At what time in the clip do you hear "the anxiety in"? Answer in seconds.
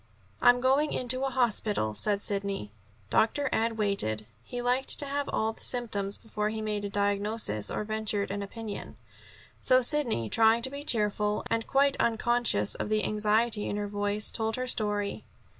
12.89-13.77